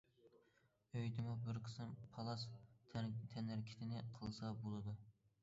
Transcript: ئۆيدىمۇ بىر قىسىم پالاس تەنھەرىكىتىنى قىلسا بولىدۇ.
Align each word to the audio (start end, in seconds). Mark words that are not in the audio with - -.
ئۆيدىمۇ 0.95 1.35
بىر 1.47 1.59
قىسىم 1.67 1.91
پالاس 2.15 2.47
تەنھەرىكىتىنى 2.95 4.03
قىلسا 4.19 4.53
بولىدۇ. 4.65 4.99